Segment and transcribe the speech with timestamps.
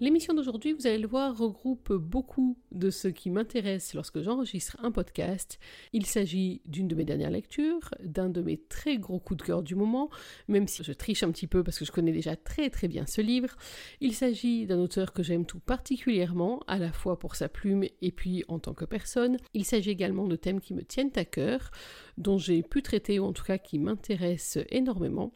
[0.00, 4.92] L'émission d'aujourd'hui, vous allez le voir, regroupe beaucoup de ce qui m'intéresse lorsque j'enregistre un
[4.92, 5.58] podcast.
[5.92, 9.64] Il s'agit d'une de mes dernières lectures, d'un de mes très gros coups de cœur
[9.64, 10.08] du moment,
[10.46, 13.06] même si je triche un petit peu parce que je connais déjà très très bien
[13.06, 13.56] ce livre.
[14.00, 18.12] Il s'agit d'un auteur que j'aime tout particulièrement, à la fois pour sa plume et
[18.12, 19.36] puis en tant que personne.
[19.52, 21.72] Il s'agit également de thèmes qui me tiennent à cœur,
[22.18, 25.32] dont j'ai pu traiter ou en tout cas qui m'intéressent énormément.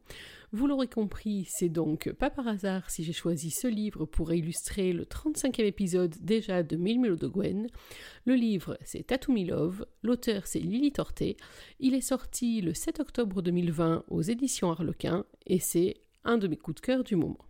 [0.54, 4.92] Vous l'aurez compris, c'est donc pas par hasard si j'ai choisi ce livre pour illustrer
[4.92, 7.68] le 35e épisode déjà de Mille Mélos de Gwen.
[8.26, 11.38] Le livre, c'est Tattoo Me Love, l'auteur, c'est Lily Torté.
[11.80, 16.58] Il est sorti le 7 octobre 2020 aux éditions Harlequin et c'est un de mes
[16.58, 17.46] coups de cœur du moment.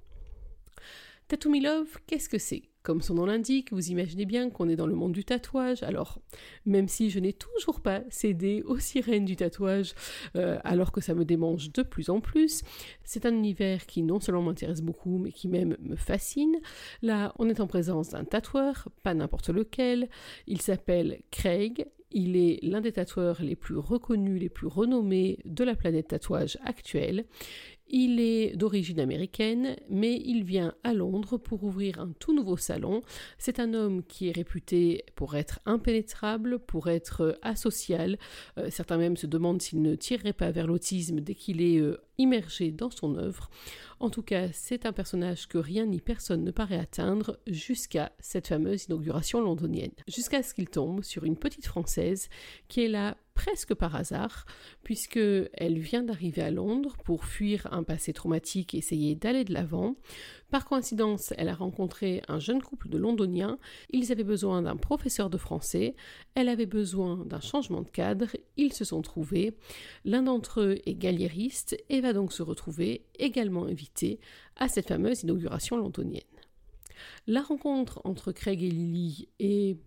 [1.26, 2.71] Tattoo Me Love, qu'est-ce que c'est?
[2.82, 5.82] Comme son nom l'indique, vous imaginez bien qu'on est dans le monde du tatouage.
[5.82, 6.20] Alors,
[6.66, 9.94] même si je n'ai toujours pas cédé aux sirènes du tatouage,
[10.36, 12.62] euh, alors que ça me démange de plus en plus,
[13.04, 16.56] c'est un univers qui non seulement m'intéresse beaucoup, mais qui même me fascine.
[17.02, 20.08] Là, on est en présence d'un tatoueur, pas n'importe lequel.
[20.46, 21.86] Il s'appelle Craig.
[22.14, 26.58] Il est l'un des tatoueurs les plus reconnus, les plus renommés de la planète tatouage
[26.62, 27.24] actuelle.
[27.94, 33.02] Il est d'origine américaine, mais il vient à Londres pour ouvrir un tout nouveau salon.
[33.36, 38.18] C'est un homme qui est réputé pour être impénétrable, pour être asocial.
[38.56, 42.00] Euh, certains même se demandent s'il ne tirerait pas vers l'autisme dès qu'il est euh,
[42.16, 43.50] immergé dans son œuvre.
[44.00, 48.48] En tout cas, c'est un personnage que rien ni personne ne paraît atteindre jusqu'à cette
[48.48, 49.92] fameuse inauguration londonienne.
[50.08, 52.30] Jusqu'à ce qu'il tombe sur une petite Française
[52.68, 54.46] qui est là presque par hasard,
[54.82, 59.52] puisque elle vient d'arriver à Londres pour fuir un passé traumatique et essayer d'aller de
[59.52, 59.96] l'avant.
[60.50, 63.58] Par coïncidence, elle a rencontré un jeune couple de londoniens,
[63.90, 65.94] ils avaient besoin d'un professeur de français,
[66.34, 69.56] elle avait besoin d'un changement de cadre, ils se sont trouvés,
[70.04, 74.20] l'un d'entre eux est galliériste et va donc se retrouver également invité
[74.56, 76.22] à cette fameuse inauguration londonienne.
[77.26, 79.78] La rencontre entre Craig et Lily est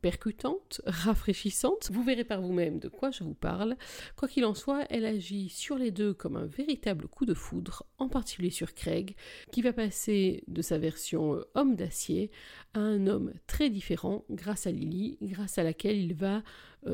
[0.00, 1.90] percutante, rafraîchissante.
[1.92, 3.76] Vous verrez par vous-même de quoi je vous parle.
[4.16, 7.84] Quoi qu'il en soit, elle agit sur les deux comme un véritable coup de foudre,
[7.98, 9.14] en particulier sur Craig,
[9.52, 12.30] qui va passer de sa version euh, homme d'acier
[12.74, 16.42] à un homme très différent grâce à Lily, grâce à laquelle il va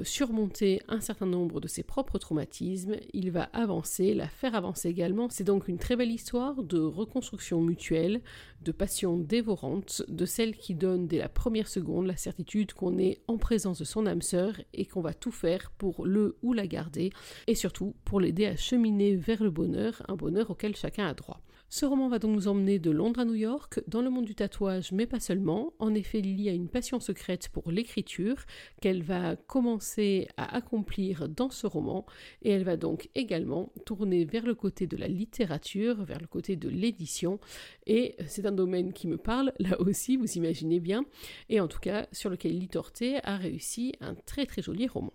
[0.03, 5.28] surmonter un certain nombre de ses propres traumatismes, il va avancer, la faire avancer également.
[5.31, 8.23] C'est donc une très belle histoire de reconstruction mutuelle,
[8.62, 13.21] de passion dévorante, de celle qui donne dès la première seconde la certitude qu'on est
[13.28, 16.67] en présence de son âme sœur et qu'on va tout faire pour le ou la
[16.67, 17.11] garder,
[17.47, 21.44] et surtout pour l'aider à cheminer vers le bonheur, un bonheur auquel chacun a droit.
[21.77, 24.37] Ce roman va donc nous emmener de Londres à New York, dans le monde du
[24.37, 25.73] tatouage, mais pas seulement.
[25.81, 28.37] En effet, Lily a une passion secrète pour l'écriture
[28.81, 32.07] qu'elle va commencer à accomplir dans ce roman,
[32.43, 36.55] et elle va donc également tourner vers le côté de la littérature, vers le côté
[36.55, 37.41] de l'édition,
[37.89, 41.05] et c'est un domaine qui me parle, là aussi, vous imaginez bien,
[41.49, 45.12] et en tout cas sur lequel Lily Torté a réussi un très très joli roman.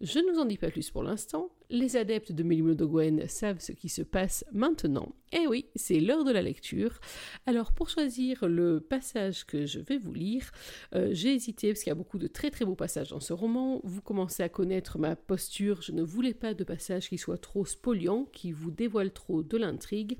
[0.00, 3.60] Je ne vous en dis pas plus pour l'instant, les adeptes de Mélimio de savent
[3.60, 5.14] ce qui se passe maintenant.
[5.32, 7.00] Eh oui, c'est l'heure de la lecture.
[7.46, 10.52] Alors pour choisir le passage que je vais vous lire,
[10.94, 13.32] euh, j'ai hésité parce qu'il y a beaucoup de très très beaux passages dans ce
[13.32, 13.80] roman.
[13.82, 15.82] Vous commencez à connaître ma posture.
[15.82, 19.56] Je ne voulais pas de passages qui soient trop spoliants, qui vous dévoilent trop de
[19.56, 20.16] l'intrigue.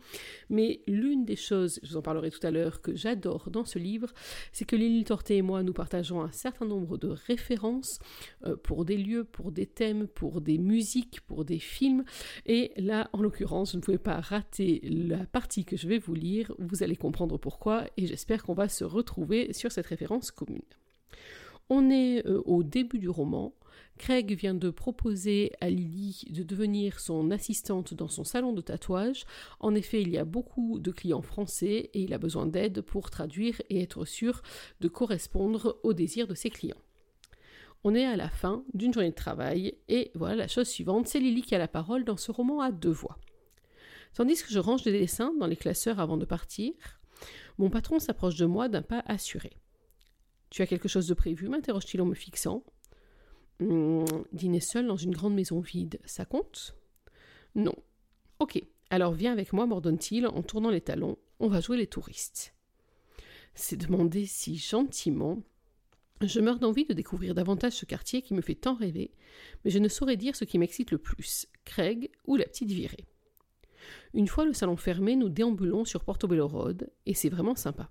[0.50, 3.78] Mais l'une des choses, je vous en parlerai tout à l'heure, que j'adore dans ce
[3.78, 4.12] livre,
[4.52, 8.00] c'est que Lily Torté et moi, nous partageons un certain nombre de références
[8.44, 12.04] euh, pour des lieux, pour des thèmes, pour des musiques, pour des films.
[12.46, 16.14] Et là, en l'occurrence, je ne pouvais pas rater la partie que je vais vous
[16.14, 16.52] lire.
[16.58, 20.62] Vous allez comprendre pourquoi et j'espère qu'on va se retrouver sur cette référence commune.
[21.68, 23.52] On est euh, au début du roman.
[23.98, 29.24] Craig vient de proposer à Lily de devenir son assistante dans son salon de tatouage.
[29.58, 33.10] En effet, il y a beaucoup de clients français et il a besoin d'aide pour
[33.10, 34.42] traduire et être sûr
[34.80, 36.76] de correspondre aux désirs de ses clients.
[37.88, 41.20] On est à la fin d'une journée de travail et voilà la chose suivante, c'est
[41.20, 43.16] Lily qui a la parole dans ce roman à deux voix.
[44.12, 46.72] Tandis que je range des dessins dans les classeurs avant de partir,
[47.58, 49.52] mon patron s'approche de moi d'un pas assuré.
[50.50, 52.64] Tu as quelque chose de prévu m'interroge-t-il en me fixant.
[53.60, 54.02] Hmm,
[54.32, 56.74] dîner seul dans une grande maison vide, ça compte?
[57.54, 57.76] Non.
[58.40, 58.60] Ok,
[58.90, 61.18] alors viens avec moi, m'ordonne-t-il en tournant les talons.
[61.38, 62.52] On va jouer les touristes.
[63.54, 65.40] C'est demandé si gentiment
[66.22, 69.12] je meurs d'envie de découvrir davantage ce quartier qui me fait tant rêver,
[69.64, 73.04] mais je ne saurais dire ce qui m'excite le plus, Craig ou la petite virée.
[74.14, 77.90] Une fois le salon fermé, nous déambulons sur Portobello Road, et c'est vraiment sympa.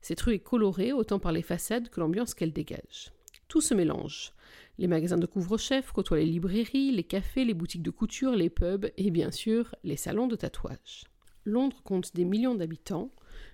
[0.00, 3.12] Cette rue est colorée autant par les façades que l'ambiance qu'elle dégage.
[3.48, 4.32] Tout se mélange.
[4.78, 8.90] Les magasins de couvre-chef côtoient les librairies, les cafés, les boutiques de couture, les pubs
[8.96, 11.04] et bien sûr les salons de tatouage.
[11.44, 13.12] Londres compte des millions d'habitants,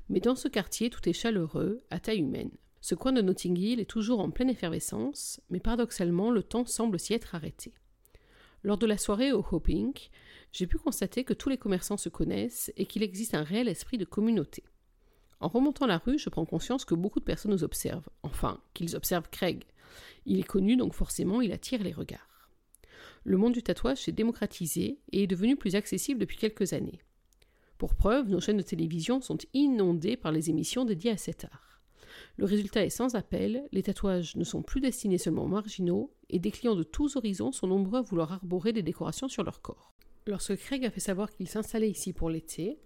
[0.08, 2.52] mais dans ce quartier tout est chaleureux, à taille humaine.
[2.80, 6.98] Ce coin de Notting Hill est toujours en pleine effervescence, mais paradoxalement le temps semble
[6.98, 7.72] s'y être arrêté.
[8.62, 9.92] Lors de la soirée au Hoping,
[10.52, 13.98] j'ai pu constater que tous les commerçants se connaissent et qu'il existe un réel esprit
[13.98, 14.64] de communauté.
[15.40, 18.96] En remontant la rue, je prends conscience que beaucoup de personnes nous observent, enfin, qu'ils
[18.96, 19.64] observent Craig.
[20.26, 22.50] Il est connu, donc forcément, il attire les regards.
[23.24, 27.00] Le monde du tatouage s'est démocratisé et est devenu plus accessible depuis quelques années.
[27.76, 31.67] Pour preuve, nos chaînes de télévision sont inondées par les émissions dédiées à cet art.
[32.36, 36.38] Le résultat est sans appel, les tatouages ne sont plus destinés seulement aux marginaux, et
[36.38, 39.94] des clients de tous horizons sont nombreux à vouloir arborer des décorations sur leur corps.
[40.26, 42.78] Lorsque Craig a fait savoir qu'il s'installait ici pour l'été,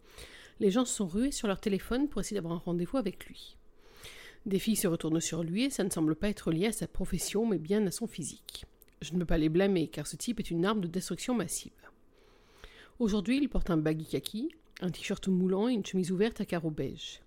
[0.60, 3.56] les gens se sont rués sur leur téléphone pour essayer d'avoir un rendez-vous avec lui.
[4.46, 6.86] Des filles se retournent sur lui et ça ne semble pas être lié à sa
[6.86, 8.64] profession mais bien à son physique.
[9.00, 11.72] Je ne peux pas les blâmer car ce type est une arme de destruction massive.
[12.98, 16.70] Aujourd'hui, il porte un baggy kaki, un t-shirt moulant et une chemise ouverte à carreaux
[16.70, 17.20] beige.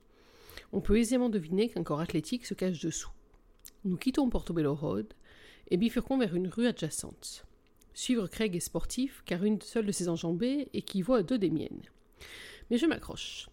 [0.75, 3.09] On peut aisément deviner qu'un corps athlétique se cache dessous.
[3.85, 5.07] Nous quittons Portobello Road
[5.69, 7.45] et bifurquons vers une rue adjacente.
[7.93, 11.83] Suivre Craig est sportif car une seule de ses enjambées équivaut à deux des miennes.
[12.69, 13.47] Mais je m'accroche.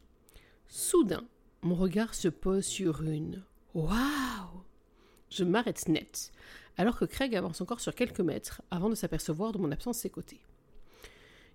[0.67, 1.25] Soudain,
[1.63, 3.45] mon regard se pose sur une.
[3.73, 4.65] Waouh
[5.31, 6.33] Je m'arrête net,
[6.77, 10.11] alors que Craig avance encore sur quelques mètres avant de s'apercevoir de mon absence ses
[10.11, 10.41] côtés.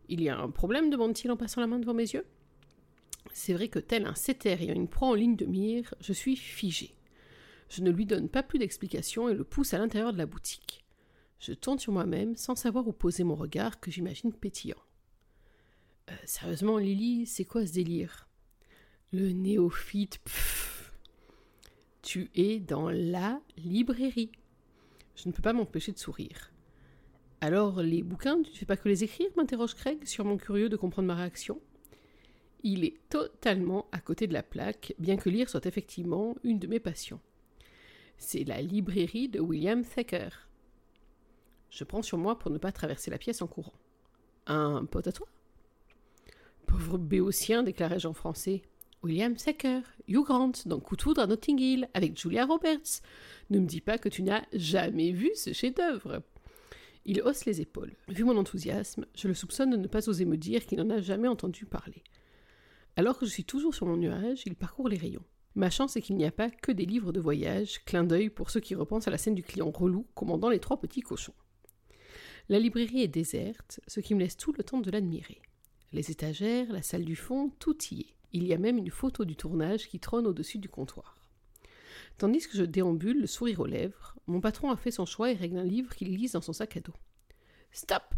[0.07, 2.25] Il y a un problème demande-t-il en passant la main devant mes yeux?
[3.33, 6.35] C'est vrai que tel un setter ayant une proie en ligne de mire, je suis
[6.35, 6.95] figé.
[7.69, 10.85] Je ne lui donne pas plus d'explications et le pousse à l'intérieur de la boutique.
[11.39, 14.81] Je tourne sur moi-même sans savoir où poser mon regard que j'imagine pétillant.
[16.09, 18.27] Euh, sérieusement, Lily, c'est quoi ce délire?
[19.11, 20.93] Le néophyte, pfff.
[22.01, 24.31] Tu es dans la librairie.
[25.15, 26.53] Je ne peux pas m'empêcher de sourire.
[27.41, 29.27] Alors, les bouquins, tu ne fais pas que les écrire?
[29.35, 31.59] m'interroge Craig, sûrement curieux de comprendre ma réaction.
[32.69, 36.67] Il est totalement à côté de la plaque, bien que lire soit effectivement une de
[36.67, 37.21] mes passions.
[38.17, 40.49] C'est la librairie de William Thacker.
[41.69, 43.71] Je prends sur moi pour ne pas traverser la pièce en courant.
[44.47, 45.29] Un pote à toi?
[46.65, 48.63] Pauvre béotien, déclarai-je en français.
[49.01, 53.01] William Sacker, Hugh Grant, dans Coup de à Notting Hill, avec Julia Roberts.
[53.49, 56.21] Ne me dis pas que tu n'as jamais vu ce chef-d'œuvre.
[57.05, 57.95] Il hausse les épaules.
[58.09, 60.99] Vu mon enthousiasme, je le soupçonne de ne pas oser me dire qu'il n'en a
[60.99, 62.03] jamais entendu parler.
[62.97, 65.23] Alors que je suis toujours sur mon nuage, il parcourt les rayons.
[65.53, 68.49] Ma chance est qu'il n'y a pas que des livres de voyage, clin d'œil pour
[68.49, 71.35] ceux qui repensent à la scène du client relou commandant les trois petits cochons.
[72.49, 75.43] La librairie est déserte, ce qui me laisse tout le temps de l'admirer.
[75.93, 78.15] Les étagères, la salle du fond, tout y est.
[78.33, 81.19] Il y a même une photo du tournage qui trône au-dessus du comptoir.
[82.17, 85.35] Tandis que je déambule, le sourire aux lèvres, mon patron a fait son choix et
[85.35, 86.95] règle un livre qu'il lise dans son sac à dos.
[87.71, 88.15] Stop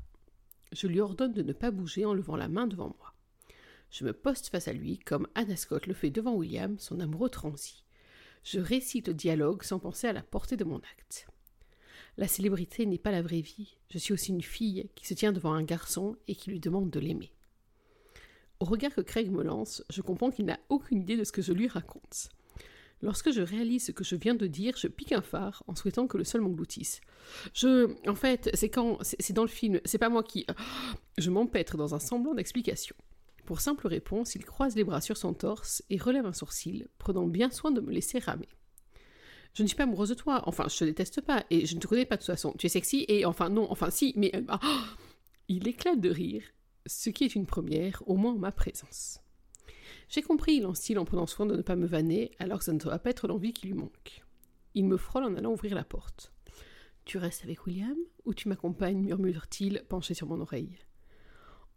[0.72, 3.14] Je lui ordonne de ne pas bouger en levant la main devant moi.
[3.90, 7.30] Je me poste face à lui, comme Anna Scott le fait devant William, son amoureux
[7.30, 7.84] transi.
[8.44, 11.28] Je récite le dialogue sans penser à la portée de mon acte.
[12.18, 15.32] La célébrité n'est pas la vraie vie, je suis aussi une fille qui se tient
[15.32, 17.32] devant un garçon et qui lui demande de l'aimer.
[18.60, 21.42] Au regard que Craig me lance, je comprends qu'il n'a aucune idée de ce que
[21.42, 22.30] je lui raconte.
[23.02, 26.08] Lorsque je réalise ce que je viens de dire, je pique un phare en souhaitant
[26.08, 27.00] que le sol m'engloutisse.
[27.54, 27.96] Je.
[28.10, 28.98] En fait, c'est quand.
[29.02, 30.46] C'est dans le film, c'est pas moi qui.
[31.18, 32.96] Je m'empêtre dans un semblant d'explication.
[33.50, 37.26] Pour simple réponse, il croise les bras sur son torse et relève un sourcil, prenant
[37.26, 38.48] bien soin de me laisser ramer.
[39.56, 41.80] Je ne suis pas amoureuse de toi, enfin, je te déteste pas, et je ne
[41.80, 42.54] te connais pas de toute façon.
[42.60, 44.30] Tu es sexy, et enfin, non, enfin, si, mais.
[44.36, 44.60] Euh, ah,
[45.48, 46.44] il éclate de rire,
[46.86, 49.20] ce qui est une première, au moins en ma présence.
[50.10, 52.78] J'ai compris, lance-t-il en prenant soin de ne pas me vanner, alors que ça ne
[52.78, 54.24] doit pas être l'envie qui lui manque.
[54.76, 56.32] Il me frôle en allant ouvrir la porte.
[57.06, 59.02] Tu restes avec William ou tu m'accompagnes?
[59.02, 60.78] murmure-t-il, penché sur mon oreille.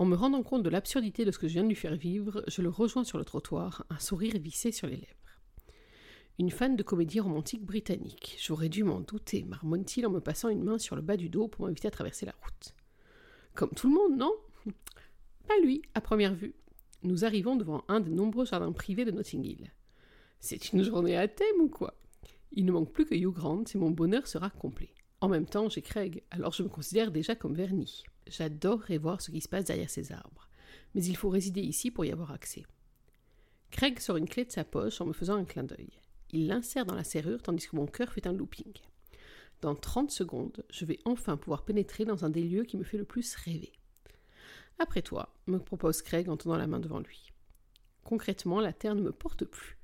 [0.03, 2.43] En me rendant compte de l'absurdité de ce que je viens de lui faire vivre,
[2.49, 5.39] je le rejoins sur le trottoir, un sourire vissé sur les lèvres.
[6.41, 8.37] Une fan de comédie romantique britannique.
[8.43, 11.47] J'aurais dû m'en douter, marmonne-t-il en me passant une main sur le bas du dos
[11.47, 12.75] pour m'inviter à traverser la route.
[13.55, 14.33] Comme tout le monde, non?
[15.47, 16.57] Pas lui, à première vue
[17.05, 19.73] nous arrivons devant un des nombreux jardins privés de Notting Hill.
[20.41, 21.95] C'est une journée à thème ou quoi?
[22.51, 24.95] Il ne manque plus que Hugh Grant et mon bonheur sera complet.
[25.21, 28.03] En même temps, j'ai Craig, alors je me considère déjà comme verni.
[28.27, 30.49] J'adorerais voir ce qui se passe derrière ces arbres,
[30.95, 32.65] mais il faut résider ici pour y avoir accès.
[33.71, 35.91] Craig sort une clé de sa poche en me faisant un clin d'œil.
[36.31, 38.73] Il l'insère dans la serrure tandis que mon cœur fait un looping.
[39.61, 42.99] Dans 30 secondes, je vais enfin pouvoir pénétrer dans un des lieux qui me fait
[42.99, 43.73] le plus rêver.
[44.79, 47.33] Après toi, me propose Craig en tendant la main devant lui.
[48.03, 49.79] Concrètement, la terre ne me porte plus.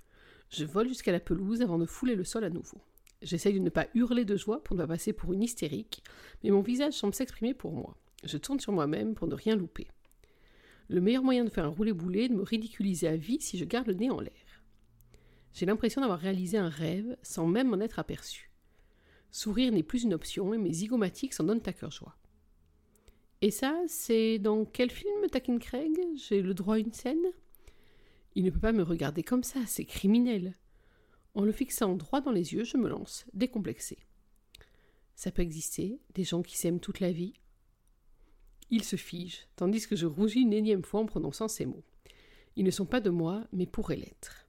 [0.50, 2.80] Je vole jusqu'à la pelouse avant de fouler le sol à nouveau.
[3.23, 6.02] J'essaye de ne pas hurler de joie pour ne pas passer pour une hystérique,
[6.42, 7.97] mais mon visage semble s'exprimer pour moi.
[8.25, 9.88] Je tourne sur moi-même pour ne rien louper.
[10.88, 13.64] Le meilleur moyen de faire un roulé-boulet est de me ridiculiser à vie si je
[13.64, 14.62] garde le nez en l'air.
[15.52, 18.50] J'ai l'impression d'avoir réalisé un rêve sans même m'en être aperçu.
[19.30, 22.16] Sourire n'est plus une option et mes zygomatiques s'en donnent à cœur joie.
[23.40, 25.96] Et ça, c'est dans quel film, taquine Craig?
[26.16, 27.25] J'ai le droit à une scène?
[28.34, 30.56] Il ne peut pas me regarder comme ça, c'est criminel.
[31.34, 33.98] En le fixant droit dans les yeux, je me lance, décomplexé.
[35.14, 37.34] Ça peut exister, des gens qui s'aiment toute la vie.
[38.70, 41.84] Il se fige, tandis que je rougis une énième fois en prononçant ces mots.
[42.56, 44.46] Ils ne sont pas de moi, mais pourraient l'être.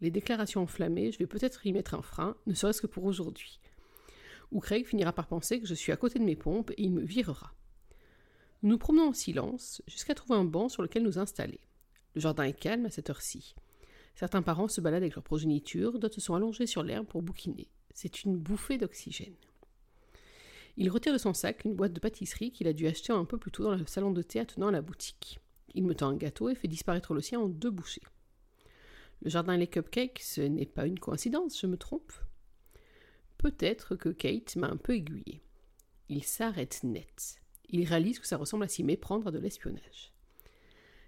[0.00, 3.60] Les déclarations enflammées, je vais peut-être y mettre un frein, ne serait-ce que pour aujourd'hui.
[4.52, 6.92] Ou Craig finira par penser que je suis à côté de mes pompes et il
[6.92, 7.52] me virera.
[8.62, 11.60] Nous nous promenons en silence jusqu'à trouver un banc sur lequel nous installer.
[12.14, 13.54] Le jardin est calme à cette heure-ci.
[14.14, 17.68] Certains parents se baladent avec leur progéniture, d'autres sont allongés sur l'herbe pour bouquiner.
[17.92, 19.34] C'est une bouffée d'oxygène.
[20.76, 23.38] Il retire de son sac une boîte de pâtisserie qu'il a dû acheter un peu
[23.38, 25.40] plus tôt dans le salon de thé attenant à la boutique.
[25.74, 28.02] Il me tend un gâteau et fait disparaître le sien en deux bouchées.
[29.22, 32.12] Le jardin et les cupcakes, ce n'est pas une coïncidence, je me trompe?
[33.38, 35.42] Peut-être que Kate m'a un peu aiguillé.
[36.08, 37.40] Il s'arrête net.
[37.68, 40.12] Il réalise que ça ressemble à s'y méprendre à de l'espionnage.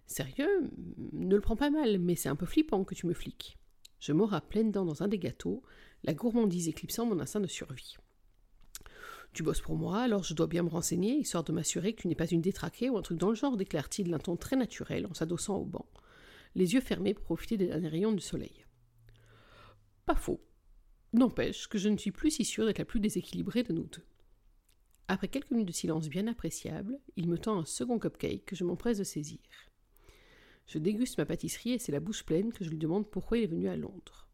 [0.06, 0.70] Sérieux,
[1.12, 3.58] ne le prends pas mal, mais c'est un peu flippant que tu me fliques.
[4.00, 5.62] Je mords à pleines dents dans un des gâteaux,
[6.02, 7.96] la gourmandise éclipsant mon instinct de survie.
[9.32, 12.08] Tu bosses pour moi, alors je dois bien me renseigner, histoire de m'assurer que tu
[12.08, 15.06] n'es pas une détraquée ou un truc dans le genre, déclare-t-il d'un ton très naturel
[15.06, 15.86] en s'adossant au banc,
[16.54, 18.64] les yeux fermés pour profiter des derniers rayons du soleil.
[20.06, 20.40] Pas faux.
[21.12, 24.04] N'empêche que je ne suis plus si sûre d'être la plus déséquilibrée de nous deux.
[25.06, 28.64] Après quelques minutes de silence bien appréciable, il me tend un second cupcake que je
[28.64, 29.40] m'empresse de saisir.
[30.66, 33.44] Je déguste ma pâtisserie et c'est la bouche pleine que je lui demande pourquoi il
[33.44, 34.27] est venu à Londres.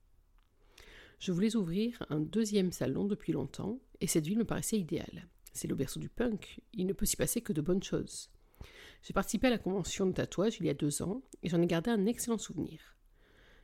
[1.24, 5.26] Je voulais ouvrir un deuxième salon depuis longtemps, et cette ville me paraissait idéale.
[5.54, 8.28] C'est le berceau du punk, il ne peut s'y passer que de bonnes choses.
[9.02, 11.66] J'ai participé à la convention de tatouage il y a deux ans, et j'en ai
[11.66, 12.94] gardé un excellent souvenir.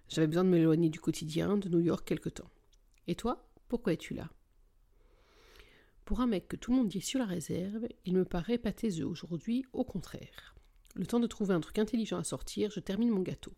[0.09, 2.50] J'avais besoin de m'éloigner du quotidien de New York quelque temps.
[3.07, 4.31] Et toi, pourquoi es-tu là?
[6.07, 8.73] Pour un mec que tout le monde dit sur la réserve, il me paraît pas
[9.05, 10.57] aujourd'hui, au contraire.
[10.95, 13.52] Le temps de trouver un truc intelligent à sortir, je termine mon gâteau.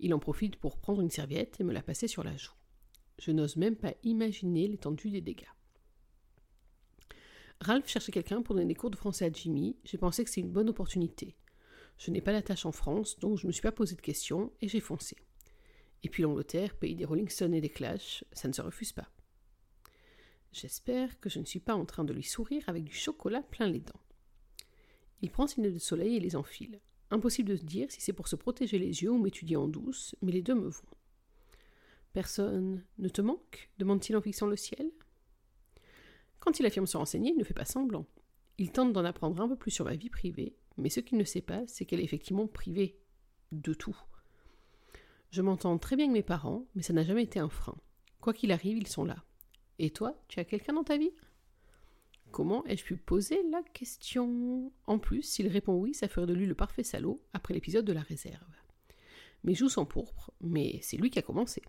[0.00, 2.52] Il en profite pour prendre une serviette et me la passer sur la joue.
[3.20, 5.44] Je n'ose même pas imaginer l'étendue des dégâts.
[7.60, 9.76] Ralph cherchait quelqu'un pour donner des cours de français à Jimmy.
[9.84, 11.36] J'ai pensé que c'est une bonne opportunité.
[11.98, 14.00] Je n'ai pas la tâche en France, donc je ne me suis pas posé de
[14.00, 15.16] questions et j'ai foncé.
[16.02, 19.10] Et puis l'Angleterre, pays des Rolling Stones et des Clash, ça ne se refuse pas.
[20.52, 23.68] J'espère que je ne suis pas en train de lui sourire avec du chocolat plein
[23.68, 24.00] les dents.
[25.20, 26.80] Il prend ses lunettes de soleil et les enfile.
[27.10, 30.32] Impossible de dire si c'est pour se protéger les yeux ou m'étudier en douce, mais
[30.32, 30.88] les deux me vont.
[32.12, 34.90] Personne ne te manque demande-t-il en fixant le ciel.
[36.40, 38.06] Quand il affirme se renseigner, il ne fait pas semblant.
[38.58, 41.24] Il tente d'en apprendre un peu plus sur ma vie privée, mais ce qu'il ne
[41.24, 42.96] sait pas, c'est qu'elle est effectivement privée.
[43.52, 43.96] De tout.
[45.30, 47.76] Je m'entends très bien avec mes parents, mais ça n'a jamais été un frein.
[48.20, 49.24] Quoi qu'il arrive, ils sont là.
[49.80, 51.10] Et toi, tu as quelqu'un dans ta vie?
[52.30, 54.72] Comment ai-je pu poser la question?
[54.86, 57.92] En plus, s'il répond oui, ça ferait de lui le parfait salaud après l'épisode de
[57.92, 58.54] la réserve.
[59.42, 61.62] Mes joues sont pourpres, mais c'est lui qui a commencé.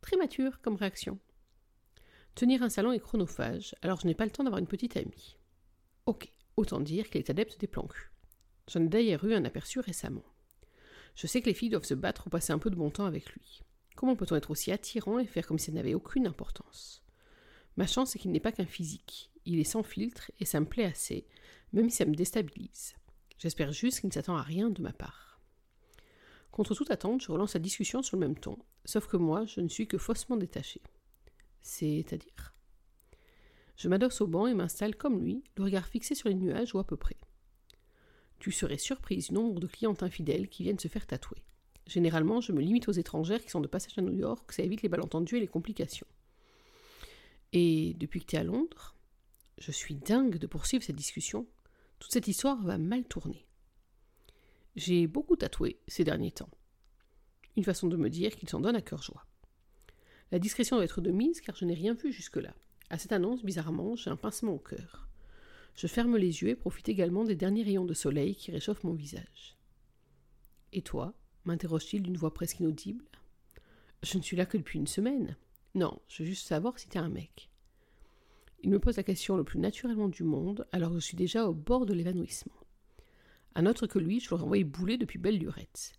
[0.00, 1.18] Très mature comme réaction.
[2.34, 5.36] Tenir un salon est chronophage, alors je n'ai pas le temps d'avoir une petite amie.
[6.06, 8.10] Ok, autant dire qu'elle est adepte des plans cul.
[8.68, 10.24] J'en ai d'ailleurs eu un aperçu récemment.
[11.14, 13.06] Je sais que les filles doivent se battre pour passer un peu de bon temps
[13.06, 13.62] avec lui.
[13.96, 17.02] Comment peut-on être aussi attirant et faire comme si ça n'avait aucune importance?
[17.76, 19.32] Ma chance, c'est qu'il n'est pas qu'un physique.
[19.44, 21.26] Il est sans filtre et ça me plaît assez,
[21.72, 22.94] même si ça me déstabilise.
[23.38, 25.40] J'espère juste qu'il ne s'attend à rien de ma part.
[26.52, 29.60] Contre toute attente, je relance la discussion sur le même ton, sauf que moi, je
[29.60, 30.80] ne suis que faussement détaché.
[31.60, 32.54] C'est-à-dire
[33.76, 36.78] Je m'adosse au banc et m'installe comme lui, le regard fixé sur les nuages ou
[36.78, 37.16] à peu près.
[38.38, 41.42] Tu serais surprise du nombre de clientes infidèles qui viennent se faire tatouer.
[41.86, 44.82] Généralement, je me limite aux étrangères qui sont de passage à New York, ça évite
[44.82, 46.06] les malentendus et les complications.
[47.52, 48.94] Et depuis que tu es à Londres,
[49.58, 51.46] je suis dingue de poursuivre cette discussion.
[51.98, 53.46] Toute cette histoire va mal tourner.
[54.76, 56.50] J'ai beaucoup tatoué ces derniers temps.
[57.56, 59.24] Une façon de me dire qu'il s'en donne à cœur joie.
[60.30, 62.54] La discrétion doit être de mise car je n'ai rien vu jusque-là.
[62.90, 65.08] À cette annonce, bizarrement, j'ai un pincement au cœur.
[65.74, 68.94] Je ferme les yeux et profite également des derniers rayons de soleil qui réchauffent mon
[68.94, 69.56] visage.
[70.72, 71.14] Et toi
[71.44, 73.04] m'interroge-t-il d'une voix presque inaudible.
[74.02, 75.36] Je ne suis là que depuis une semaine.
[75.74, 77.48] Non, je veux juste savoir si t'es un mec.
[78.62, 81.46] Il me pose la question le plus naturellement du monde, alors que je suis déjà
[81.46, 82.54] au bord de l'évanouissement.
[83.54, 85.92] Un autre que lui, je l'aurais envoyé bouler depuis belle lurette.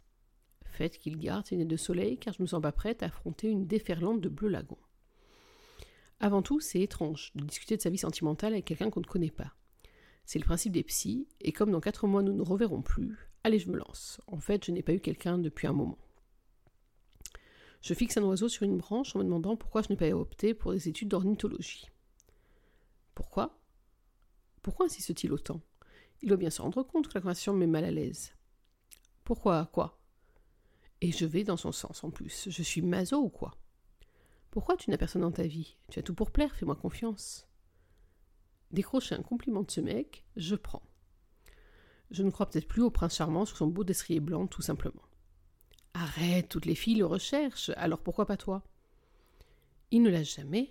[0.79, 3.07] Faites qu'il garde ses lunettes de soleil, car je ne me sens pas prête à
[3.07, 4.77] affronter une déferlante de bleu lagon.
[6.21, 9.29] Avant tout, c'est étrange de discuter de sa vie sentimentale avec quelqu'un qu'on ne connaît
[9.29, 9.53] pas.
[10.24, 13.59] C'est le principe des psys, et comme dans quatre mois nous ne reverrons plus, allez,
[13.59, 14.21] je me lance.
[14.27, 15.98] En fait, je n'ai pas eu quelqu'un depuis un moment.
[17.81, 20.53] Je fixe un oiseau sur une branche en me demandant pourquoi je n'ai pas opté
[20.53, 21.89] pour des études d'ornithologie.
[23.15, 23.59] Pourquoi?
[24.62, 25.59] Pourquoi insiste-t-il autant?
[26.21, 28.31] Il doit bien se rendre compte que la conversation me met mal à l'aise.
[29.25, 29.65] Pourquoi?
[29.74, 29.99] Quoi?
[31.01, 32.50] Et je vais dans son sens en plus.
[32.50, 33.56] Je suis maso ou quoi?
[34.51, 35.77] Pourquoi tu n'as personne dans ta vie?
[35.89, 37.48] Tu as tout pour plaire, fais-moi confiance.
[38.72, 40.84] Décrocher un compliment de ce mec, je prends.
[42.12, 45.03] Je ne crois peut-être plus au prince charmant sur son beau destrier blanc, tout simplement.
[45.94, 48.63] Arrête, toutes les filles le recherchent, alors pourquoi pas toi?
[49.91, 50.70] Il ne lâche jamais.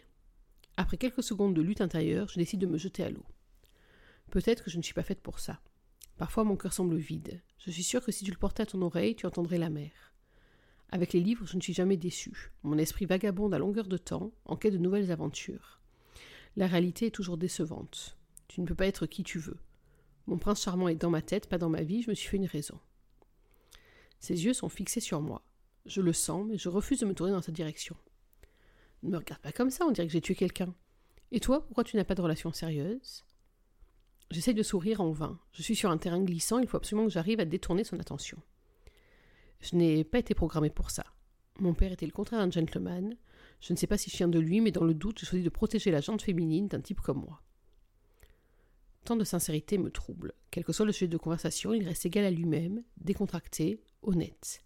[0.76, 3.24] Après quelques secondes de lutte intérieure, je décide de me jeter à l'eau.
[4.30, 5.60] Peut-être que je ne suis pas faite pour ça.
[6.16, 7.40] Parfois mon cœur semble vide.
[7.58, 10.12] Je suis sûre que si tu le portais à ton oreille, tu entendrais la mer.
[10.90, 12.52] Avec les livres, je ne suis jamais déçue.
[12.62, 15.80] Mon esprit vagabonde à longueur de temps, en quête de nouvelles aventures.
[16.56, 18.16] La réalité est toujours décevante.
[18.48, 19.58] Tu ne peux pas être qui tu veux.
[20.26, 22.36] Mon prince charmant est dans ma tête, pas dans ma vie, je me suis fait
[22.38, 22.78] une raison.
[24.20, 25.42] Ses yeux sont fixés sur moi.
[25.86, 27.96] Je le sens, mais je refuse de me tourner dans sa direction.
[29.02, 30.74] Ne me regarde pas comme ça, on dirait que j'ai tué quelqu'un.
[31.30, 33.24] Et toi, pourquoi tu n'as pas de relation sérieuse?
[34.30, 35.38] J'essaye de sourire en vain.
[35.52, 38.38] Je suis sur un terrain glissant, il faut absolument que j'arrive à détourner son attention.
[39.60, 41.04] Je n'ai pas été programmée pour ça.
[41.58, 43.16] Mon père était le contraire d'un gentleman.
[43.60, 45.44] Je ne sais pas si je viens de lui, mais dans le doute, j'ai choisi
[45.44, 47.42] de protéger la jante féminine d'un type comme moi.
[49.04, 50.34] Tant de sincérité me trouble.
[50.50, 54.62] Quel que soit le sujet de conversation, il reste égal à lui-même, décontracté, honnête.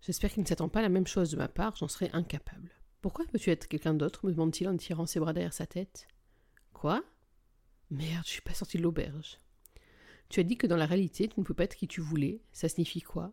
[0.00, 2.70] J'espère qu'il ne s'attend pas à la même chose de ma part, j'en serais incapable.
[3.02, 6.08] Pourquoi veux-tu être quelqu'un d'autre me demande-t-il en tirant ses bras derrière sa tête.
[6.72, 7.04] Quoi?
[7.90, 9.40] Merde, je suis pas sortie de l'auberge.
[10.28, 12.40] Tu as dit que dans la réalité, tu ne peux pas être qui tu voulais.
[12.52, 13.32] Ça signifie quoi?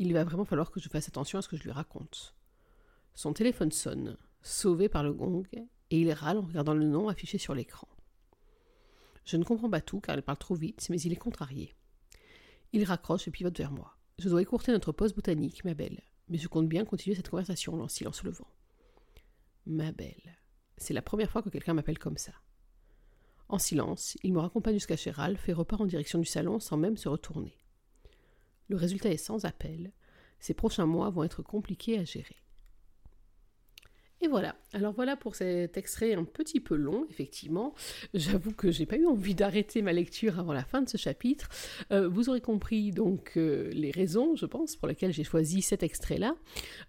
[0.00, 2.34] Il va vraiment falloir que je fasse attention à ce que je lui raconte.
[3.14, 7.36] Son téléphone sonne, sauvé par le gong, et il râle en regardant le nom affiché
[7.36, 7.86] sur l'écran.
[9.26, 11.74] Je ne comprends pas tout car elle parle trop vite, mais il est contrarié.
[12.72, 13.94] Il raccroche et pivote vers moi.
[14.18, 17.78] Je dois écourter notre pause botanique, ma belle, mais je compte bien continuer cette conversation
[17.78, 18.48] en silence le vent.
[19.66, 20.38] Ma belle.
[20.78, 22.32] C'est la première fois que quelqu'un m'appelle comme ça.
[23.50, 26.78] En silence, il me raccompagne jusqu'à chez Ralph et repart en direction du salon sans
[26.78, 27.59] même se retourner.
[28.70, 29.90] Le résultat est sans appel.
[30.38, 32.36] Ces prochains mois vont être compliqués à gérer.
[34.20, 34.54] Et voilà.
[34.72, 37.74] Alors voilà pour cet extrait un petit peu long, effectivement.
[38.14, 41.48] J'avoue que j'ai pas eu envie d'arrêter ma lecture avant la fin de ce chapitre.
[41.90, 45.82] Euh, vous aurez compris donc euh, les raisons, je pense, pour lesquelles j'ai choisi cet
[45.82, 46.36] extrait-là.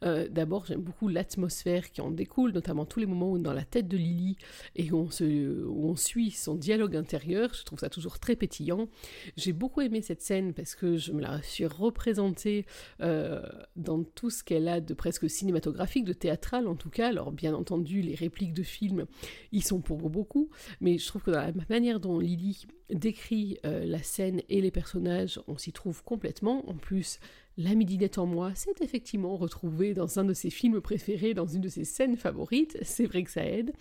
[0.04, 3.66] Euh, d'abord, j'aime beaucoup l'atmosphère qui en découle, notamment tous les moments où dans la
[3.66, 4.38] tête de Lily
[4.76, 7.52] et où on, où on suit son dialogue intérieur.
[7.56, 8.90] Je trouve ça toujours très pétillant.
[9.38, 12.68] J'ai beaucoup aimé cette scène parce que je me la suis représentée
[13.00, 17.56] dans tout ce qu'elle a de presque cinématographique, de théâtral en tout cas alors bien
[17.56, 19.06] entendu, les répliques de films,
[19.52, 23.86] ils sont pour beaucoup, mais je trouve que dans la manière dont Lily décrit euh,
[23.86, 26.70] la scène et les personnages, on s'y trouve complètement.
[26.70, 27.20] En plus,
[27.58, 31.62] la midinette en moi s'est effectivement retrouvée dans un de ses films préférés, dans une
[31.62, 32.78] de ses scènes favorites.
[32.82, 33.74] C'est vrai que ça aide.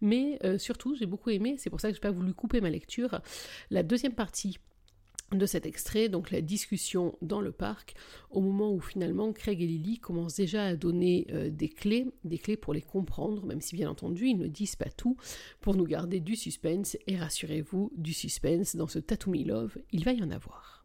[0.00, 2.60] Mais euh, surtout, j'ai beaucoup aimé, c'est pour ça que je n'ai pas voulu couper
[2.60, 3.20] ma lecture,
[3.70, 4.58] la deuxième partie
[5.38, 7.94] de cet extrait, donc la discussion dans le parc,
[8.30, 12.38] au moment où finalement Craig et Lily commencent déjà à donner euh, des clés, des
[12.38, 15.16] clés pour les comprendre, même si bien entendu ils ne disent pas tout,
[15.60, 20.04] pour nous garder du suspense, et rassurez-vous, du suspense dans ce Tattoo Me Love, il
[20.04, 20.83] va y en avoir.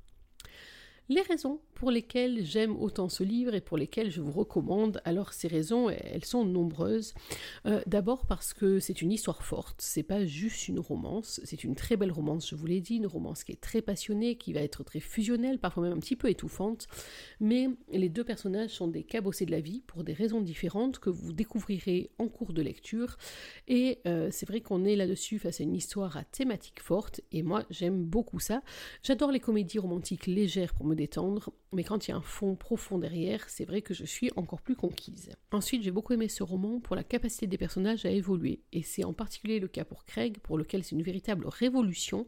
[1.11, 5.33] Les raisons pour lesquelles j'aime autant ce livre et pour lesquelles je vous recommande, alors
[5.33, 7.15] ces raisons, elles sont nombreuses.
[7.65, 11.73] Euh, d'abord parce que c'est une histoire forte, c'est pas juste une romance, c'est une
[11.73, 14.59] très belle romance, je vous l'ai dit, une romance qui est très passionnée, qui va
[14.59, 16.85] être très fusionnelle, parfois même un petit peu étouffante,
[17.39, 21.09] mais les deux personnages sont des cabossés de la vie pour des raisons différentes que
[21.09, 23.17] vous découvrirez en cours de lecture,
[23.67, 27.41] et euh, c'est vrai qu'on est là-dessus face à une histoire à thématique forte, et
[27.41, 28.61] moi j'aime beaucoup ça.
[29.01, 30.98] J'adore les comédies romantiques légères pour me
[31.71, 34.61] mais quand il y a un fond profond derrière, c'est vrai que je suis encore
[34.61, 35.31] plus conquise.
[35.51, 39.03] Ensuite, j'ai beaucoup aimé ce roman pour la capacité des personnages à évoluer, et c'est
[39.03, 42.25] en particulier le cas pour Craig, pour lequel c'est une véritable révolution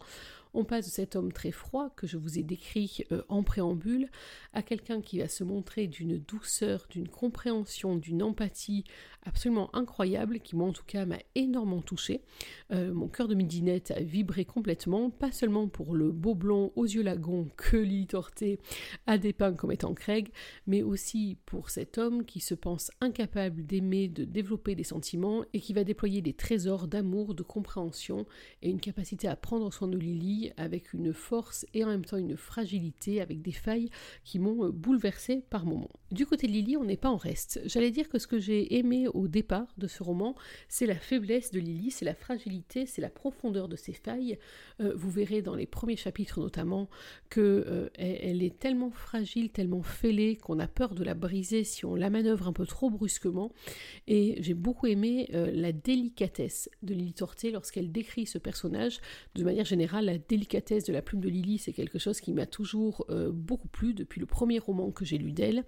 [0.54, 4.10] on passe de cet homme très froid que je vous ai décrit euh, en préambule
[4.54, 8.84] à quelqu'un qui va se montrer d'une douceur, d'une compréhension, d'une empathie
[9.24, 12.22] absolument incroyable qui moi en tout cas m'a énormément touché.
[12.72, 16.86] Euh, mon cœur de midinette a vibré complètement, pas seulement pour le beau blond aux
[16.86, 18.60] yeux lagons que Lily Torté
[19.08, 20.32] a dépeint comme étant Craig,
[20.68, 25.60] mais aussi pour cet homme qui se pense incapable d'aimer, de développer des sentiments et
[25.60, 28.26] qui va déployer des trésors d'amour, de compréhension
[28.62, 32.18] et une capacité à prendre soin de Lily avec une force et en même temps
[32.18, 33.90] une fragilité, avec des failles
[34.24, 35.90] qui m'ont bouleversée par moments.
[36.12, 37.62] Du côté de Lily, on n'est pas en reste.
[37.66, 40.36] J'allais dire que ce que j'ai aimé au départ de ce roman,
[40.68, 44.38] c'est la faiblesse de Lily, c'est la fragilité, c'est la profondeur de ses failles.
[44.80, 46.90] vous verrez dans les premiers chapitres notamment
[47.30, 51.96] que elle est tellement fragile, tellement fêlée qu'on a peur de la briser si on
[51.96, 53.52] la manœuvre un peu trop brusquement.
[54.08, 59.00] Et j'ai beaucoup aimé la délicatesse de Lily Torté lorsqu'elle décrit ce personnage.
[59.36, 62.46] De manière générale, la délicatesse de la plume de Lily, c'est quelque chose qui m'a
[62.46, 65.64] toujours euh, beaucoup plu depuis le premier roman que j'ai lu d'elle.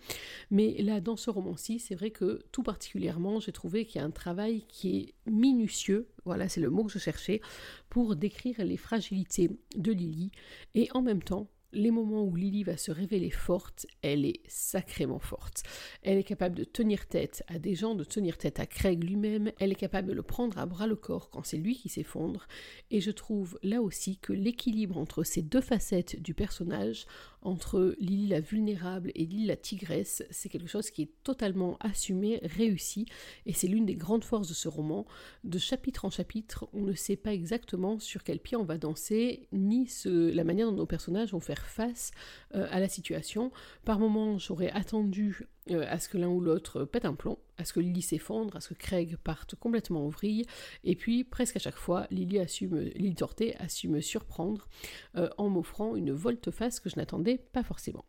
[0.51, 4.07] Mais là, dans ce roman-ci, c'est vrai que tout particulièrement, j'ai trouvé qu'il y a
[4.07, 7.41] un travail qui est minutieux, voilà, c'est le mot que je cherchais,
[7.89, 10.31] pour décrire les fragilités de Lily.
[10.75, 15.19] Et en même temps les moments où Lily va se révéler forte, elle est sacrément
[15.19, 15.63] forte.
[16.01, 19.51] Elle est capable de tenir tête à des gens, de tenir tête à Craig lui-même,
[19.59, 22.47] elle est capable de le prendre à bras le corps quand c'est lui qui s'effondre,
[22.91, 27.05] et je trouve là aussi que l'équilibre entre ces deux facettes du personnage,
[27.41, 32.39] entre Lily la vulnérable et Lily la tigresse, c'est quelque chose qui est totalement assumé,
[32.43, 33.05] réussi,
[33.45, 35.05] et c'est l'une des grandes forces de ce roman.
[35.43, 39.47] De chapitre en chapitre, on ne sait pas exactement sur quel pied on va danser,
[39.51, 42.11] ni la manière dont nos personnages vont faire face
[42.55, 43.51] euh, à la situation.
[43.85, 47.65] Par moments, j'aurais attendu euh, à ce que l'un ou l'autre pète un plomb, à
[47.65, 50.45] ce que Lily s'effondre, à ce que Craig parte complètement en vrille,
[50.83, 54.67] et puis presque à chaque fois, Lily, assume, Lily Torté a su me surprendre
[55.15, 58.05] euh, en m'offrant une volte-face que je n'attendais pas forcément.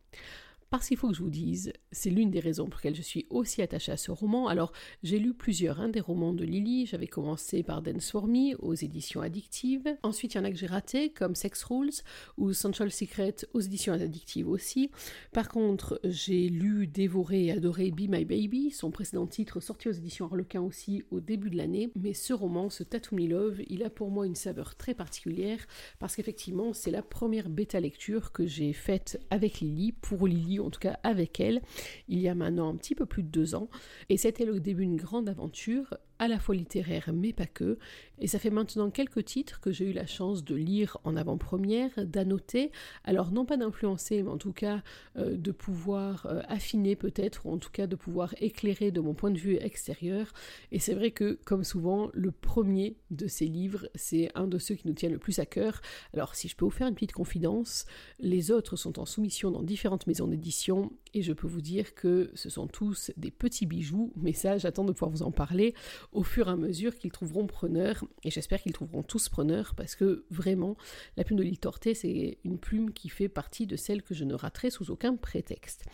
[0.69, 3.27] Parce qu'il faut que je vous dise, c'est l'une des raisons pour lesquelles je suis
[3.29, 4.47] aussi attachée à ce roman.
[4.47, 4.71] Alors,
[5.03, 6.85] j'ai lu plusieurs hein, des romans de Lily.
[6.85, 9.95] J'avais commencé par Dance for Me aux éditions addictives.
[10.03, 11.91] Ensuite, il y en a que j'ai raté, comme Sex Rules
[12.37, 14.89] ou Central Secret aux éditions addictives aussi.
[15.31, 19.93] Par contre, j'ai lu, dévoré et adoré Be My Baby, son précédent titre sorti aux
[19.93, 21.91] éditions Harlequin aussi au début de l'année.
[21.95, 25.65] Mais ce roman, ce Tattoo Me Love, il a pour moi une saveur très particulière
[25.99, 30.69] parce qu'effectivement, c'est la première bêta lecture que j'ai faite avec Lily, pour Lily en
[30.69, 31.61] tout cas avec elle,
[32.07, 33.69] il y a maintenant un petit peu plus de deux ans.
[34.09, 37.77] Et c'était le début d'une grande aventure à la fois littéraire mais pas que,
[38.19, 41.91] et ça fait maintenant quelques titres que j'ai eu la chance de lire en avant-première,
[42.05, 42.71] d'annoter,
[43.03, 44.81] alors non pas d'influencer, mais en tout cas
[45.17, 49.13] euh, de pouvoir euh, affiner peut-être, ou en tout cas de pouvoir éclairer de mon
[49.13, 50.31] point de vue extérieur,
[50.71, 54.75] et c'est vrai que comme souvent, le premier de ces livres, c'est un de ceux
[54.75, 55.81] qui nous tiennent le plus à cœur,
[56.13, 57.85] alors si je peux vous faire une petite confidence,
[58.19, 62.29] les autres sont en soumission dans différentes maisons d'édition, et je peux vous dire que
[62.35, 65.73] ce sont tous des petits bijoux, mais ça j'attends de pouvoir vous en parler
[66.11, 69.95] au fur et à mesure qu'ils trouveront preneur, et j'espère qu'ils trouveront tous preneur, parce
[69.95, 70.75] que vraiment,
[71.15, 74.25] la plume de l'île Torté, c'est une plume qui fait partie de celle que je
[74.25, 75.85] ne raterai sous aucun prétexte.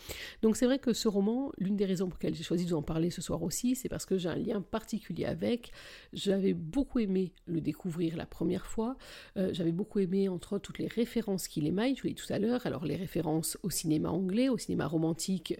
[0.41, 2.77] Donc c'est vrai que ce roman, l'une des raisons pour lesquelles j'ai choisi de vous
[2.77, 5.71] en parler ce soir aussi, c'est parce que j'ai un lien particulier avec,
[6.13, 8.97] j'avais beaucoup aimé le découvrir la première fois,
[9.37, 12.21] euh, j'avais beaucoup aimé entre autres toutes les références qu'il émaille, je vous l'ai dit
[12.21, 14.87] tout à l'heure, alors les références au cinéma anglais, au cinéma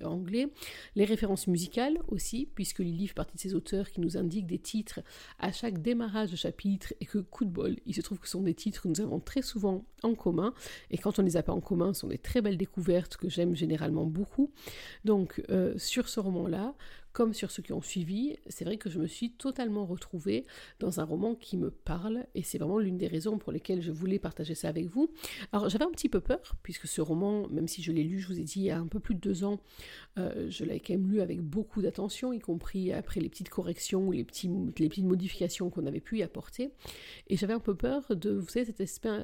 [0.04, 0.48] anglais,
[0.96, 4.60] les références musicales aussi, puisque Lily fait partie de ces auteurs qui nous indiquent des
[4.60, 5.02] titres
[5.40, 8.34] à chaque démarrage de chapitre et que coup de bol, il se trouve que ce
[8.34, 10.54] sont des titres que nous avons très souvent en commun
[10.90, 13.18] et quand on ne les a pas en commun, ce sont des très belles découvertes
[13.18, 14.52] que j'aime généralement beaucoup.
[15.06, 16.76] Donc euh, sur ce roman-là,
[17.14, 20.46] comme sur ceux qui ont suivi, c'est vrai que je me suis totalement retrouvée
[20.80, 23.92] dans un roman qui me parle, et c'est vraiment l'une des raisons pour lesquelles je
[23.92, 25.10] voulais partager ça avec vous.
[25.52, 28.28] Alors j'avais un petit peu peur, puisque ce roman, même si je l'ai lu, je
[28.28, 29.60] vous ai dit, il y a un peu plus de deux ans,
[30.18, 34.08] euh, je l'avais quand même lu avec beaucoup d'attention, y compris après les petites corrections
[34.08, 36.72] ou les, petites modifications qu'on avait pu y apporter.
[37.28, 38.82] Et j'avais un peu peur de, vous savez, cet,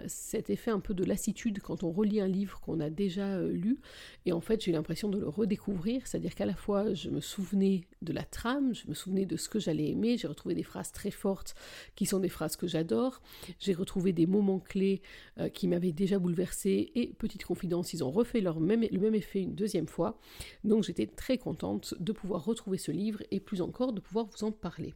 [0.07, 3.51] cet effet un peu de lassitude quand on relit un livre qu'on a déjà euh,
[3.51, 3.79] lu,
[4.25, 7.76] et en fait j'ai l'impression de le redécouvrir, c'est-à-dire qu'à la fois je me souvenais
[8.01, 10.91] de la trame, je me souvenais de ce que j'allais aimer, j'ai retrouvé des phrases
[10.91, 11.55] très fortes
[11.95, 13.21] qui sont des phrases que j'adore,
[13.59, 15.01] j'ai retrouvé des moments clés
[15.39, 18.65] euh, qui m'avaient déjà bouleversé et petite confidence, ils ont refait leur le
[18.99, 20.19] même effet une deuxième fois,
[20.63, 24.43] donc j'étais très contente de pouvoir retrouver ce livre et plus encore de pouvoir vous
[24.43, 24.93] en parler.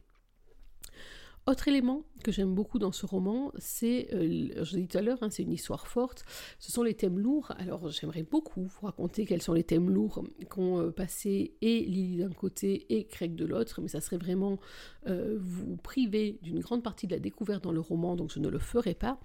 [1.46, 5.02] Autre élément que j'aime beaucoup dans ce roman, c'est, euh, je l'ai dit tout à
[5.02, 6.24] l'heure, hein, c'est une histoire forte,
[6.60, 7.52] ce sont les thèmes lourds.
[7.58, 12.18] Alors j'aimerais beaucoup vous raconter quels sont les thèmes lourds qu'ont euh, passé et Lily
[12.18, 14.60] d'un côté et Craig de l'autre, mais ça serait vraiment
[15.08, 18.48] euh, vous priver d'une grande partie de la découverte dans le roman, donc je ne
[18.48, 19.18] le ferai pas.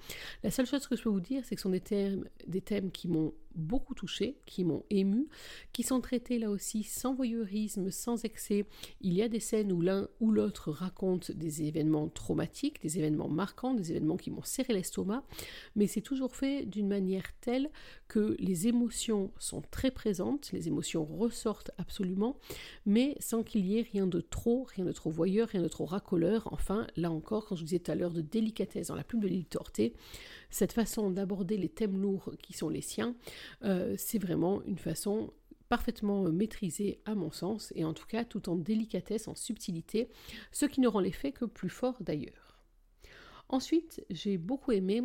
[0.43, 2.62] La seule chose que je peux vous dire, c'est que ce sont des thèmes, des
[2.62, 5.28] thèmes qui m'ont beaucoup touché, qui m'ont ému,
[5.74, 8.65] qui sont traités là aussi sans voyeurisme, sans excès.
[9.02, 13.30] Il y a des scènes où l'un ou l'autre raconte des événements traumatiques, des événements
[13.30, 15.24] marquants, des événements qui m'ont serré l'estomac,
[15.76, 17.70] mais c'est toujours fait d'une manière telle
[18.08, 22.38] que les émotions sont très présentes, les émotions ressortent absolument,
[22.86, 25.86] mais sans qu'il y ait rien de trop, rien de trop voyeur, rien de trop
[25.86, 26.48] racoleur.
[26.52, 29.22] Enfin, là encore, quand je vous disais tout à l'heure de délicatesse dans la plume
[29.22, 29.93] de l'île Tortée,
[30.50, 33.16] cette façon d'aborder les thèmes lourds qui sont les siens,
[33.64, 35.34] euh, c'est vraiment une façon
[35.70, 40.10] parfaitement maîtrisée à mon sens, et en tout cas tout en délicatesse, en subtilité,
[40.52, 42.58] ce qui ne rend l'effet que plus fort d'ailleurs.
[43.50, 45.02] Ensuite, j'ai beaucoup aimé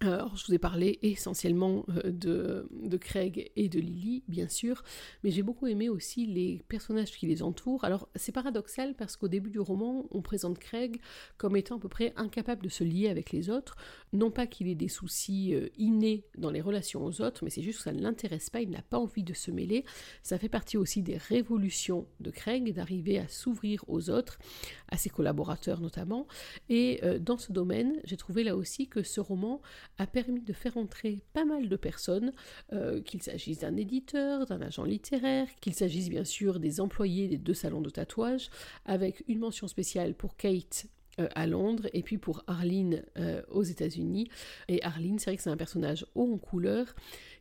[0.00, 4.82] alors, je vous ai parlé essentiellement euh, de, Craig et de Lily, bien sûr,
[5.24, 7.82] mais j'ai beaucoup aimé aussi les personnages qui les entourent.
[7.82, 11.00] Alors, c'est paradoxal parce qu'au début du roman, on présente Craig
[11.38, 13.76] comme étant à peu près incapable de se lier avec les autres.
[14.12, 17.62] Non pas qu'il ait des soucis euh, innés dans les relations aux autres, mais c'est
[17.62, 19.86] juste que ça ne l'intéresse pas, il n'a pas envie de se mêler.
[20.22, 24.38] Ça fait partie aussi des révolutions de Craig, d'arriver à s'ouvrir aux autres,
[24.90, 26.26] à ses collaborateurs notamment.
[26.68, 29.62] Et euh, dans ce domaine, j'ai trouvé là aussi que ce roman
[29.98, 32.32] a permis de faire entrer pas mal de personnes,
[32.72, 37.38] euh, qu'il s'agisse d'un éditeur, d'un agent littéraire, qu'il s'agisse bien sûr des employés des
[37.38, 38.50] deux salons de tatouage,
[38.84, 40.86] avec une mention spéciale pour Kate
[41.20, 44.28] euh, à Londres et puis pour Arlene euh, aux États-Unis.
[44.68, 46.94] Et Arlene, c'est vrai que c'est un personnage haut en couleur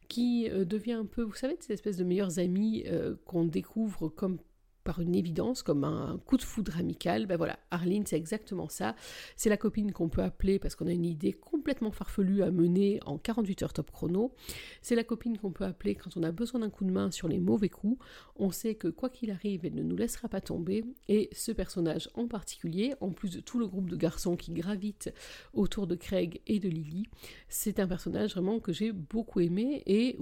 [0.07, 2.85] qui devient un peu, vous savez, cette espèce de meilleurs amis
[3.25, 4.37] qu'on découvre comme
[4.85, 7.25] par une évidence, comme un coup de foudre amical.
[7.25, 8.95] Ben voilà, Arlene, c'est exactement ça.
[9.35, 12.99] C'est la copine qu'on peut appeler parce qu'on a une idée complètement farfelue à mener
[13.05, 14.33] en 48 heures top chrono.
[14.81, 17.27] C'est la copine qu'on peut appeler quand on a besoin d'un coup de main sur
[17.27, 17.97] les mauvais coups.
[18.37, 20.85] On sait que quoi qu'il arrive, elle ne nous laissera pas tomber.
[21.09, 25.11] Et ce personnage en particulier, en plus de tout le groupe de garçons qui gravitent
[25.53, 27.07] autour de Craig et de Lily,
[27.49, 30.17] c'est un personnage vraiment que j'ai beaucoup aimé et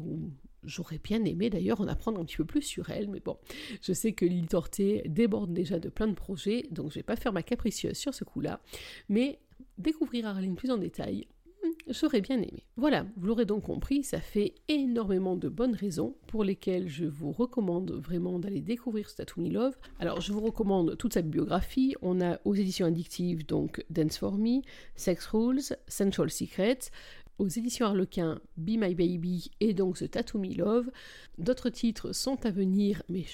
[0.66, 3.38] J'aurais bien aimé d'ailleurs en apprendre un petit peu plus sur elle, mais bon,
[3.82, 7.16] je sais que Lily Torté déborde déjà de plein de projets, donc je vais pas
[7.16, 8.62] faire ma capricieuse sur ce coup-là,
[9.10, 9.40] mais
[9.78, 11.28] découvrir Arlene plus en détail,
[11.64, 12.66] hmm, j'aurais bien aimé.
[12.78, 17.32] Voilà, vous l'aurez donc compris, ça fait énormément de bonnes raisons pour lesquelles je vous
[17.32, 19.78] recommande vraiment d'aller découvrir Statue Love.
[20.00, 21.96] Alors, je vous recommande toute sa biographie.
[22.02, 24.62] On a aux éditions addictives donc Dance for Me,
[24.96, 26.90] Sex Rules, Central Secrets
[27.38, 30.92] aux éditions Harlequin Be My Baby et donc The Tattoo Me Love.
[31.38, 33.26] D'autres titres sont à venir, mais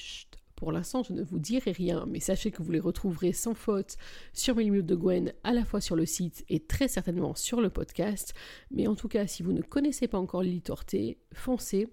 [0.60, 3.96] pour l'instant, je ne vous dirai rien, mais sachez que vous les retrouverez sans faute
[4.34, 7.62] sur mes minutes de Gwen, à la fois sur le site et très certainement sur
[7.62, 8.34] le podcast.
[8.70, 11.88] Mais en tout cas, si vous ne connaissez pas encore Lily Torté, foncez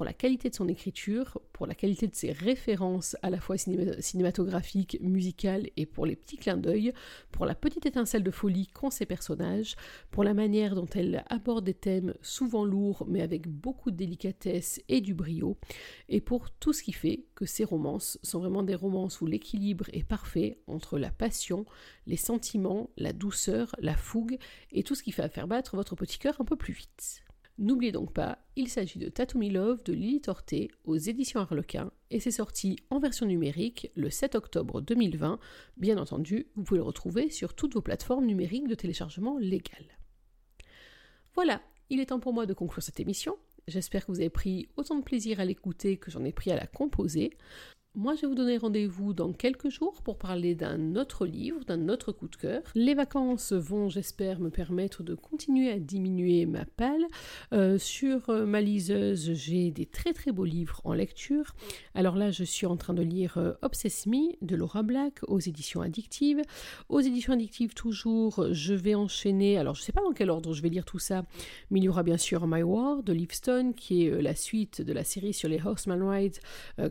[0.00, 3.56] pour la qualité de son écriture, pour la qualité de ses références à la fois
[3.58, 6.94] cinématographiques, musicales et pour les petits clins d'œil,
[7.32, 9.76] pour la petite étincelle de folie qu'ont ses personnages,
[10.10, 14.80] pour la manière dont elle aborde des thèmes souvent lourds mais avec beaucoup de délicatesse
[14.88, 15.58] et du brio,
[16.08, 19.84] et pour tout ce qui fait que ces romances sont vraiment des romances où l'équilibre
[19.92, 21.66] est parfait entre la passion,
[22.06, 24.38] les sentiments, la douceur, la fougue
[24.72, 27.22] et tout ce qui fait faire battre votre petit cœur un peu plus vite.
[27.60, 31.92] N'oubliez donc pas, il s'agit de Tattoo Me Love de Lily Torté aux éditions Harlequin
[32.10, 35.38] et c'est sorti en version numérique le 7 octobre 2020.
[35.76, 39.98] Bien entendu, vous pouvez le retrouver sur toutes vos plateformes numériques de téléchargement légales.
[41.34, 43.36] Voilà, il est temps pour moi de conclure cette émission.
[43.68, 46.56] J'espère que vous avez pris autant de plaisir à l'écouter que j'en ai pris à
[46.56, 47.36] la composer.
[47.96, 51.88] Moi, je vais vous donner rendez-vous dans quelques jours pour parler d'un autre livre, d'un
[51.88, 52.62] autre coup de cœur.
[52.76, 57.04] Les vacances vont, j'espère, me permettre de continuer à diminuer ma palle.
[57.52, 61.56] Euh, sur euh, ma liseuse, j'ai des très très beaux livres en lecture.
[61.96, 65.40] Alors là, je suis en train de lire euh, Obsess Me de Laura Black aux
[65.40, 66.42] éditions addictives.
[66.90, 69.58] Aux éditions addictives, toujours, je vais enchaîner.
[69.58, 71.24] Alors, je ne sais pas dans quel ordre je vais lire tout ça,
[71.72, 74.92] mais il y aura bien sûr My War de Livestone, qui est la suite de
[74.92, 76.38] la série sur les Horseman Rides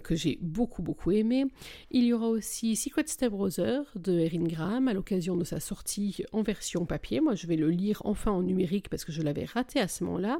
[0.03, 1.45] que j'ai beaucoup aimé.
[1.91, 6.23] Il y aura aussi Secret Step Brother de Erin Graham à l'occasion de sa sortie
[6.32, 7.19] en version papier.
[7.21, 10.04] Moi, je vais le lire enfin en numérique parce que je l'avais raté à ce
[10.04, 10.39] moment-là.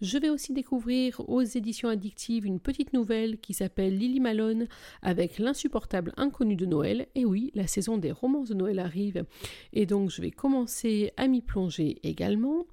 [0.00, 4.66] Je vais aussi découvrir aux éditions addictives une petite nouvelle qui s'appelle Lily Malone
[5.02, 7.06] avec l'insupportable inconnu de Noël.
[7.14, 9.24] Et oui, la saison des romans de Noël arrive
[9.72, 12.66] et donc je vais commencer à m'y plonger également.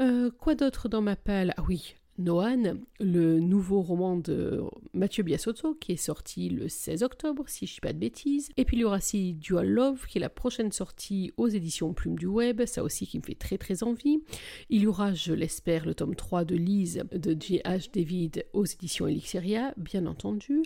[0.00, 4.62] Euh, quoi d'autre dans ma palle Ah oui, Noan, le nouveau roman de
[4.94, 8.50] Mathieu Biasotto qui est sorti le 16 octobre, si je ne dis pas de bêtises.
[8.56, 11.92] Et puis il y aura aussi Dual Love qui est la prochaine sortie aux éditions
[11.92, 14.22] Plume du Web, ça aussi qui me fait très très envie.
[14.70, 17.90] Il y aura, je l'espère, le tome 3 de Lise de J.H.
[17.92, 20.62] David aux éditions Elixeria, bien entendu.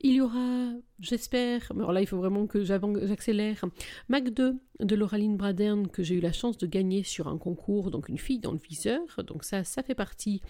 [0.00, 3.64] Il y aura, j'espère, alors là il faut vraiment que j'accélère,
[4.08, 7.90] Mac 2 de Lauraline Bradern que j'ai eu la chance de gagner sur un concours,
[7.90, 9.00] donc une fille dans le viseur.
[9.26, 10.40] Donc ça, ça fait partie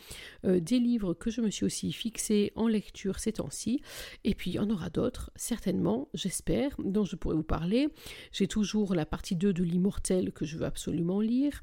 [0.45, 3.83] euh, des livres que je me suis aussi fixé en lecture ces temps-ci.
[4.25, 7.89] Et puis il y en aura d'autres, certainement, j'espère, dont je pourrais vous parler.
[8.33, 11.61] J'ai toujours la partie 2 de L'Immortel que je veux absolument lire.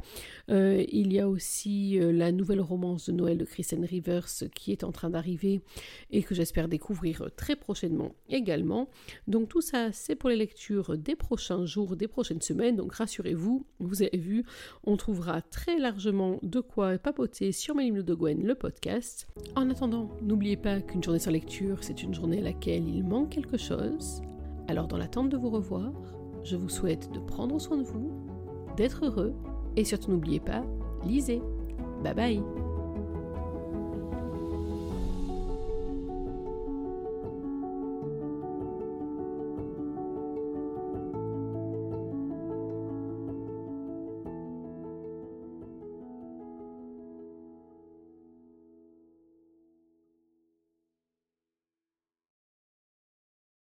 [0.49, 4.71] Euh, il y a aussi euh, la nouvelle romance de Noël de Kristen Rivers qui
[4.71, 5.61] est en train d'arriver
[6.11, 8.76] et que j'espère découvrir très prochainement également.
[9.27, 12.75] Donc tout ça, c'est pour les lectures des prochains jours, des prochaines semaines.
[12.75, 14.43] Donc rassurez-vous, vous avez vu,
[14.83, 19.27] on trouvera très largement de quoi papoter sur Mélimlo de Gwen, le podcast.
[19.55, 23.29] En attendant, n'oubliez pas qu'une journée sans lecture, c'est une journée à laquelle il manque
[23.29, 24.21] quelque chose.
[24.67, 25.91] Alors dans l'attente de vous revoir,
[26.43, 28.11] je vous souhaite de prendre soin de vous,
[28.75, 29.33] d'être heureux
[29.75, 30.63] et surtout n'oubliez pas,
[31.05, 31.41] lisez.
[32.03, 32.66] Bye bye